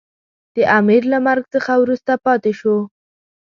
د 0.55 0.57
امیر 0.79 1.03
له 1.13 1.17
مرګ 1.27 1.43
څخه 1.53 1.71
وروسته 1.83 2.11
پاته 2.25 2.51
شو. 2.59 2.77